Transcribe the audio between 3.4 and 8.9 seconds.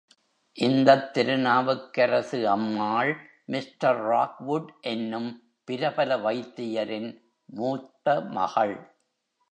Mister Rockwood என்னும் பிரபல வைத்தியரின் மூத்த மகள்.